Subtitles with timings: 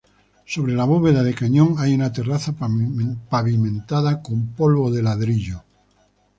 [0.47, 2.53] Sobre la bóveda de cañón hay una terraza
[3.29, 5.61] pavimentada con polvo de ladrillo.